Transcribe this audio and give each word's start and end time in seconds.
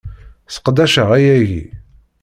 Seqdaceɣ 0.53 1.09
ayagi. 1.17 1.63